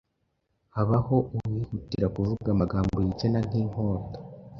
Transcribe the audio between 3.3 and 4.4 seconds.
nk’inkota,